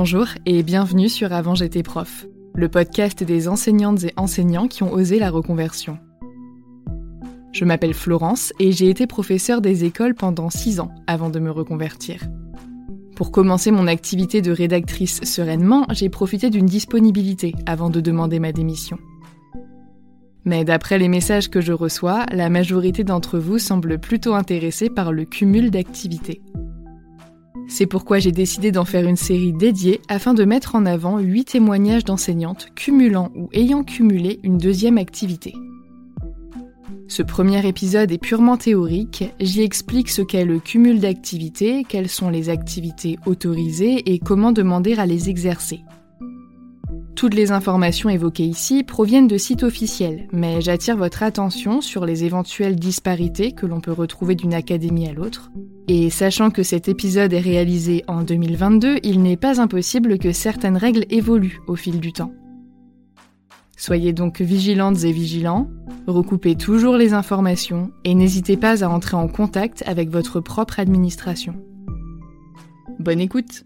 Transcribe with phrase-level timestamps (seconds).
[0.00, 4.92] Bonjour et bienvenue sur Avant j'étais prof, le podcast des enseignantes et enseignants qui ont
[4.92, 5.98] osé la reconversion.
[7.50, 11.50] Je m'appelle Florence et j'ai été professeure des écoles pendant 6 ans avant de me
[11.50, 12.20] reconvertir.
[13.16, 18.52] Pour commencer mon activité de rédactrice sereinement, j'ai profité d'une disponibilité avant de demander ma
[18.52, 18.98] démission.
[20.44, 25.10] Mais d'après les messages que je reçois, la majorité d'entre vous semble plutôt intéressée par
[25.10, 26.40] le cumul d'activités.
[27.68, 31.44] C'est pourquoi j'ai décidé d'en faire une série dédiée afin de mettre en avant 8
[31.44, 35.54] témoignages d'enseignantes cumulant ou ayant cumulé une deuxième activité.
[37.08, 42.30] Ce premier épisode est purement théorique, j'y explique ce qu'est le cumul d'activités, quelles sont
[42.30, 45.80] les activités autorisées et comment demander à les exercer.
[47.14, 52.24] Toutes les informations évoquées ici proviennent de sites officiels, mais j'attire votre attention sur les
[52.24, 55.50] éventuelles disparités que l'on peut retrouver d'une académie à l'autre.
[55.88, 60.76] Et sachant que cet épisode est réalisé en 2022, il n'est pas impossible que certaines
[60.76, 62.32] règles évoluent au fil du temps.
[63.76, 65.70] Soyez donc vigilantes et vigilants,
[66.06, 71.54] recoupez toujours les informations et n'hésitez pas à entrer en contact avec votre propre administration.
[72.98, 73.64] Bonne écoute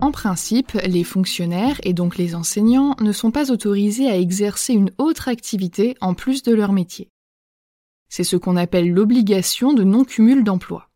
[0.00, 4.90] En principe, les fonctionnaires et donc les enseignants ne sont pas autorisés à exercer une
[4.96, 7.10] autre activité en plus de leur métier.
[8.08, 10.88] C'est ce qu'on appelle l'obligation de non-cumul d'emploi.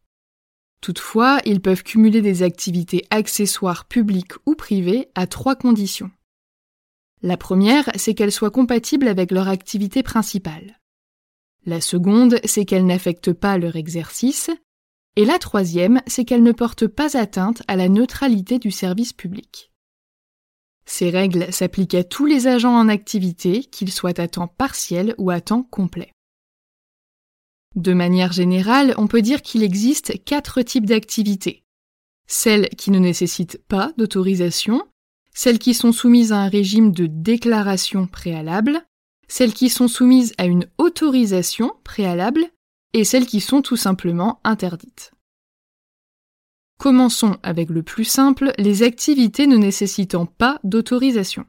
[0.80, 6.10] Toutefois, ils peuvent cumuler des activités accessoires publiques ou privées à trois conditions.
[7.22, 10.80] La première, c'est qu'elles soient compatibles avec leur activité principale.
[11.66, 14.50] La seconde, c'est qu'elles n'affectent pas leur exercice.
[15.16, 19.70] Et la troisième, c'est qu'elle ne porte pas atteinte à la neutralité du service public.
[20.86, 25.30] Ces règles s'appliquent à tous les agents en activité, qu'ils soient à temps partiel ou
[25.30, 26.12] à temps complet.
[27.74, 31.64] De manière générale, on peut dire qu'il existe quatre types d'activités.
[32.26, 34.82] Celles qui ne nécessitent pas d'autorisation,
[35.32, 38.84] celles qui sont soumises à un régime de déclaration préalable,
[39.26, 42.46] celles qui sont soumises à une autorisation préalable
[42.94, 45.12] et celles qui sont tout simplement interdites.
[46.78, 51.44] Commençons avec le plus simple, les activités ne nécessitant pas d'autorisation.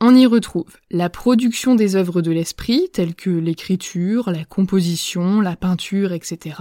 [0.00, 5.56] On y retrouve la production des œuvres de l'esprit, telles que l'écriture, la composition, la
[5.56, 6.60] peinture, etc.,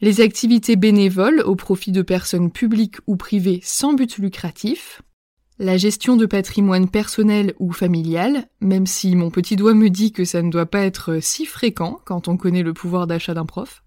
[0.00, 5.02] les activités bénévoles au profit de personnes publiques ou privées sans but lucratif,
[5.62, 10.24] la gestion de patrimoine personnel ou familial, même si mon petit doigt me dit que
[10.24, 13.84] ça ne doit pas être si fréquent quand on connaît le pouvoir d'achat d'un prof.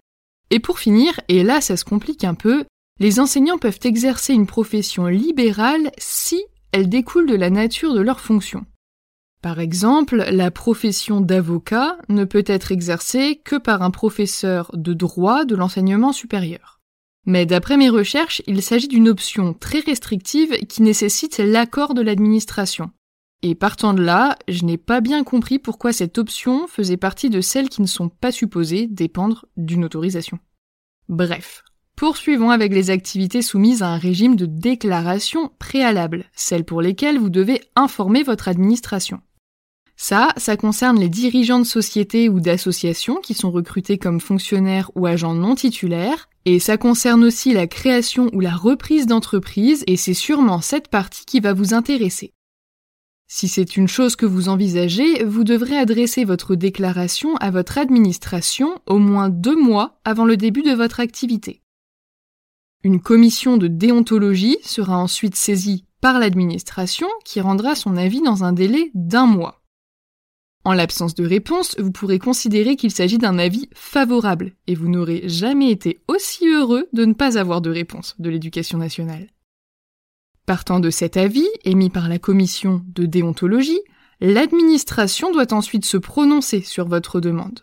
[0.48, 2.64] Et pour finir, et là ça se complique un peu,
[2.98, 6.42] les enseignants peuvent exercer une profession libérale si
[6.72, 8.64] elle découle de la nature de leur fonction.
[9.42, 15.44] Par exemple, la profession d'avocat ne peut être exercée que par un professeur de droit
[15.44, 16.75] de l'enseignement supérieur.
[17.26, 22.90] Mais d'après mes recherches, il s'agit d'une option très restrictive qui nécessite l'accord de l'administration.
[23.42, 27.40] Et partant de là, je n'ai pas bien compris pourquoi cette option faisait partie de
[27.40, 30.38] celles qui ne sont pas supposées dépendre d'une autorisation.
[31.08, 31.64] Bref,
[31.96, 37.30] poursuivons avec les activités soumises à un régime de déclaration préalable, celles pour lesquelles vous
[37.30, 39.20] devez informer votre administration.
[39.96, 45.06] Ça, ça concerne les dirigeants de sociétés ou d'associations qui sont recrutés comme fonctionnaires ou
[45.06, 50.14] agents non titulaires, et ça concerne aussi la création ou la reprise d'entreprise, et c'est
[50.14, 52.32] sûrement cette partie qui va vous intéresser.
[53.28, 58.80] Si c'est une chose que vous envisagez, vous devrez adresser votre déclaration à votre administration
[58.86, 61.62] au moins deux mois avant le début de votre activité.
[62.84, 68.52] Une commission de déontologie sera ensuite saisie par l'administration qui rendra son avis dans un
[68.52, 69.60] délai d'un mois.
[70.66, 75.28] En l'absence de réponse, vous pourrez considérer qu'il s'agit d'un avis favorable et vous n'aurez
[75.28, 79.28] jamais été aussi heureux de ne pas avoir de réponse de l'éducation nationale.
[80.44, 83.78] Partant de cet avis, émis par la commission de déontologie,
[84.20, 87.60] l'administration doit ensuite se prononcer sur votre demande.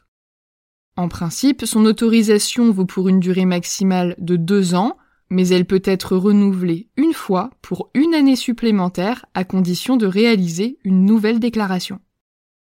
[0.95, 4.95] En principe, son autorisation vaut pour une durée maximale de deux ans,
[5.29, 10.77] mais elle peut être renouvelée une fois pour une année supplémentaire à condition de réaliser
[10.85, 11.99] une nouvelle déclaration.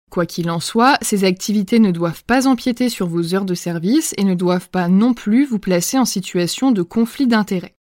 [0.09, 4.13] Quoi qu'il en soit, ces activités ne doivent pas empiéter sur vos heures de service
[4.17, 7.75] et ne doivent pas non plus vous placer en situation de conflit d'intérêts.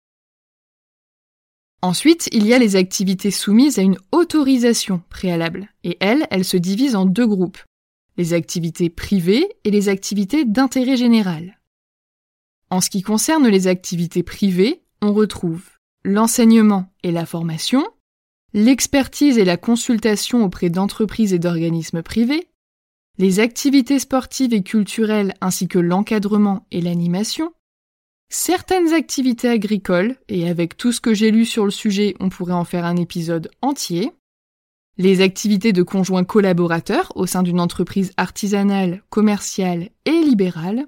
[1.83, 6.57] Ensuite, il y a les activités soumises à une autorisation préalable, et elles, elles se
[6.57, 7.59] divisent en deux groupes,
[8.17, 11.59] les activités privées et les activités d'intérêt général.
[12.71, 15.69] En ce qui concerne les activités privées, on retrouve
[16.05, 17.85] l'enseignement et la formation,
[18.55, 22.49] l'expertise et la consultation auprès d'entreprises et d'organismes privés,
[23.19, 27.53] les activités sportives et culturelles ainsi que l'encadrement et l'animation,
[28.29, 32.55] certaines activités agricoles, et avec tout ce que j'ai lu sur le sujet, on pourrait
[32.55, 34.13] en faire un épisode entier,
[34.99, 40.87] les activités de conjoints collaborateurs au sein d'une entreprise artisanale, commerciale et libérale,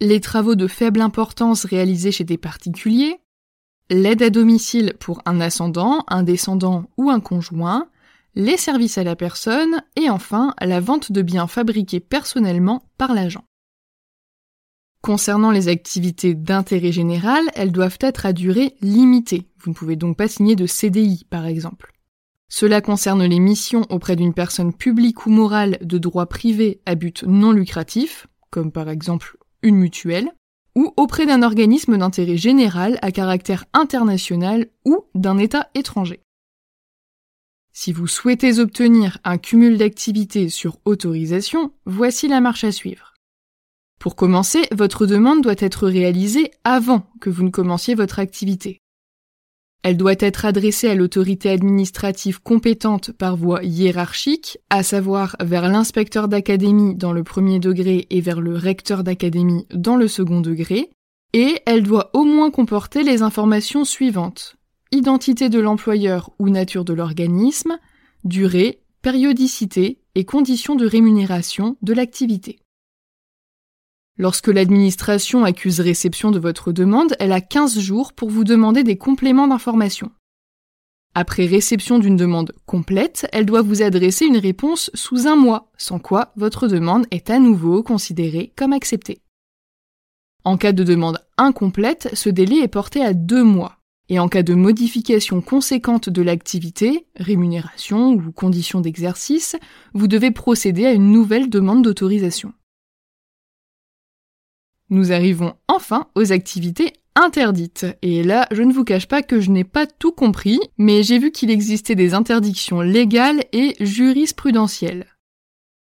[0.00, 3.20] les travaux de faible importance réalisés chez des particuliers,
[3.90, 7.88] l'aide à domicile pour un ascendant, un descendant ou un conjoint,
[8.34, 13.44] les services à la personne et enfin la vente de biens fabriqués personnellement par l'agent.
[15.02, 19.48] Concernant les activités d'intérêt général, elles doivent être à durée limitée.
[19.58, 21.92] Vous ne pouvez donc pas signer de CDI, par exemple.
[22.48, 27.24] Cela concerne les missions auprès d'une personne publique ou morale de droit privé à but
[27.26, 30.32] non lucratif, comme par exemple une mutuelle,
[30.80, 36.20] ou auprès d'un organisme d'intérêt général à caractère international ou d'un État étranger.
[37.70, 43.12] Si vous souhaitez obtenir un cumul d'activités sur autorisation, voici la marche à suivre.
[43.98, 48.80] Pour commencer, votre demande doit être réalisée avant que vous ne commenciez votre activité.
[49.82, 56.28] Elle doit être adressée à l'autorité administrative compétente par voie hiérarchique, à savoir vers l'inspecteur
[56.28, 60.90] d'académie dans le premier degré et vers le recteur d'académie dans le second degré,
[61.32, 64.56] et elle doit au moins comporter les informations suivantes.
[64.92, 67.78] Identité de l'employeur ou nature de l'organisme,
[68.24, 72.58] durée, périodicité et conditions de rémunération de l'activité.
[74.18, 78.96] Lorsque l'administration accuse réception de votre demande, elle a 15 jours pour vous demander des
[78.96, 80.10] compléments d'information.
[81.14, 85.98] Après réception d'une demande complète, elle doit vous adresser une réponse sous un mois, sans
[85.98, 89.20] quoi votre demande est à nouveau considérée comme acceptée.
[90.44, 93.76] En cas de demande incomplète, ce délai est porté à deux mois.
[94.08, 99.56] Et en cas de modification conséquente de l'activité, rémunération ou conditions d'exercice,
[99.94, 102.52] vous devez procéder à une nouvelle demande d'autorisation.
[104.90, 107.86] Nous arrivons enfin aux activités interdites.
[108.02, 111.18] Et là, je ne vous cache pas que je n'ai pas tout compris, mais j'ai
[111.18, 115.06] vu qu'il existait des interdictions légales et jurisprudentielles.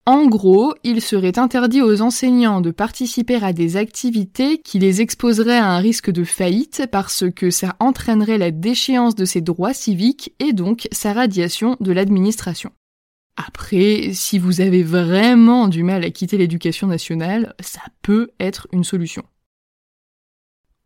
[0.06, 5.58] En gros, il serait interdit aux enseignants de participer à des activités qui les exposeraient
[5.58, 10.32] à un risque de faillite parce que ça entraînerait la déchéance de ses droits civiques
[10.38, 12.72] et donc sa radiation de l'administration.
[13.38, 18.82] Après, si vous avez vraiment du mal à quitter l'éducation nationale, ça peut être une
[18.82, 19.22] solution.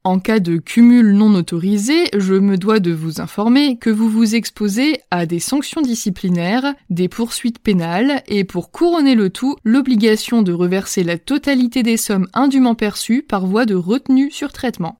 [0.05, 4.35] En cas de cumul non autorisé, je me dois de vous informer que vous vous
[4.35, 10.53] exposez à des sanctions disciplinaires, des poursuites pénales et pour couronner le tout, l'obligation de
[10.53, 14.99] reverser la totalité des sommes indûment perçues par voie de retenue sur traitement.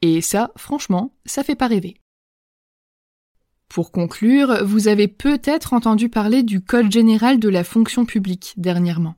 [0.00, 1.96] Et ça, franchement, ça fait pas rêver.
[3.74, 9.16] Pour conclure, vous avez peut-être entendu parler du Code général de la fonction publique dernièrement.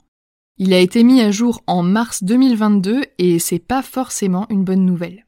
[0.56, 4.86] Il a été mis à jour en mars 2022 et c'est pas forcément une bonne
[4.86, 5.26] nouvelle.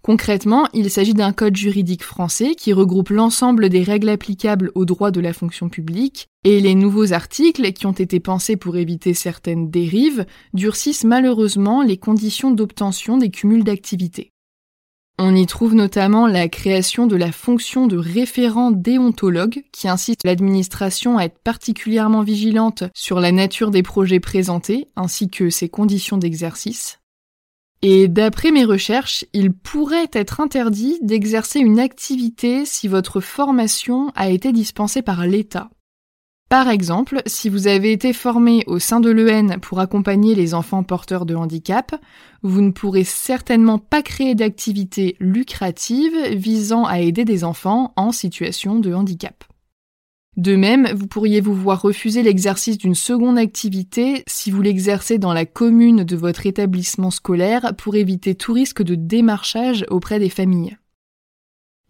[0.00, 5.10] Concrètement, il s'agit d'un code juridique français qui regroupe l'ensemble des règles applicables au droit
[5.10, 9.68] de la fonction publique et les nouveaux articles qui ont été pensés pour éviter certaines
[9.68, 14.32] dérives durcissent malheureusement les conditions d'obtention des cumuls d'activités.
[15.18, 21.16] On y trouve notamment la création de la fonction de référent déontologue qui incite l'administration
[21.16, 26.98] à être particulièrement vigilante sur la nature des projets présentés ainsi que ses conditions d'exercice.
[27.80, 34.28] Et d'après mes recherches, il pourrait être interdit d'exercer une activité si votre formation a
[34.28, 35.70] été dispensée par l'État,
[36.48, 40.84] Par exemple, si vous avez été formé au sein de l'EN pour accompagner les enfants
[40.84, 41.96] porteurs de handicap,
[42.42, 48.78] vous ne pourrez certainement pas créer d'activités lucratives visant à aider des enfants en situation
[48.78, 49.42] de handicap.
[50.36, 55.32] De même, vous pourriez vous voir refuser l'exercice d'une seconde activité si vous l'exercez dans
[55.32, 60.76] la commune de votre établissement scolaire pour éviter tout risque de démarchage auprès des familles.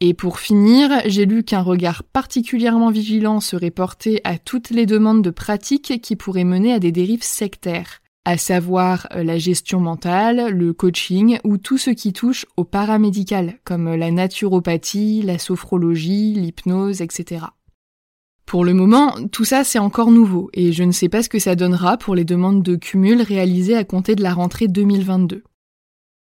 [0.01, 5.23] Et pour finir, j'ai lu qu'un regard particulièrement vigilant serait porté à toutes les demandes
[5.23, 10.51] de pratique qui pourraient mener à des dérives sectaires, à savoir euh, la gestion mentale,
[10.51, 17.01] le coaching ou tout ce qui touche au paramédical, comme la naturopathie, la sophrologie, l'hypnose,
[17.01, 17.47] etc.
[18.45, 21.39] Pour le moment, tout ça c'est encore nouveau et je ne sais pas ce que
[21.39, 25.43] ça donnera pour les demandes de cumul réalisées à compter de la rentrée 2022.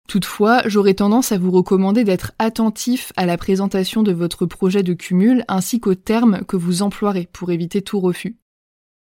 [0.07, 4.93] Toutefois, j'aurais tendance à vous recommander d'être attentif à la présentation de votre projet de
[4.93, 8.35] cumul ainsi qu'aux termes que vous emploierez pour éviter tout refus.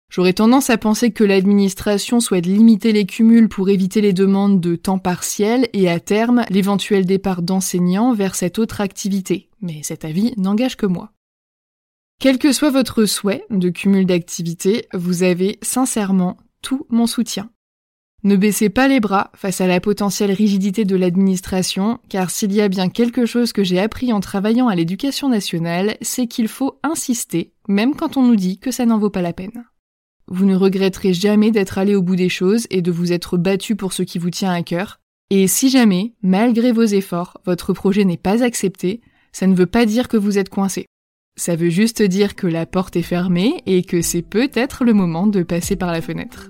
[0.09, 4.75] J'aurais tendance à penser que l'administration souhaite limiter les cumuls pour éviter les demandes de
[4.75, 10.33] temps partiel et à terme l'éventuel départ d'enseignants vers cette autre activité, mais cet avis
[10.37, 11.11] n'engage que moi.
[12.19, 17.51] Quel que soit votre souhait de cumul d'activités, vous avez sincèrement tout mon soutien.
[18.23, 22.61] Ne baissez pas les bras face à la potentielle rigidité de l'administration, car s'il y
[22.61, 26.79] a bien quelque chose que j'ai appris en travaillant à l'éducation nationale, c'est qu'il faut
[26.81, 29.65] insister, même quand on nous dit que ça n'en vaut pas la peine.
[30.27, 33.75] Vous ne regretterez jamais d'être allé au bout des choses et de vous être battu
[33.75, 34.99] pour ce qui vous tient à cœur.
[35.29, 39.85] Et si jamais, malgré vos efforts, votre projet n'est pas accepté, ça ne veut pas
[39.85, 40.87] dire que vous êtes coincé.
[41.37, 45.27] Ça veut juste dire que la porte est fermée et que c'est peut-être le moment
[45.27, 46.49] de passer par la fenêtre.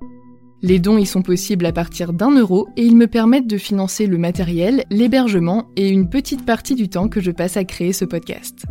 [0.63, 4.05] Les dons y sont possibles à partir d'un euro et ils me permettent de financer
[4.05, 8.05] le matériel, l'hébergement et une petite partie du temps que je passe à créer ce
[8.05, 8.65] podcast.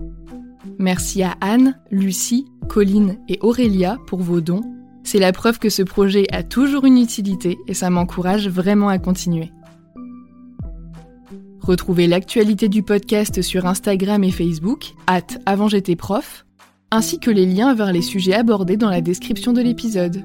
[0.78, 4.62] Merci à Anne, Lucie, Colline et Aurélia pour vos dons.
[5.02, 8.98] C'est la preuve que ce projet a toujours une utilité et ça m'encourage vraiment à
[8.98, 9.50] continuer.
[11.60, 16.46] Retrouvez l'actualité du podcast sur Instagram et Facebook, at avant j'étais prof,
[16.90, 20.24] ainsi que les liens vers les sujets abordés dans la description de l'épisode.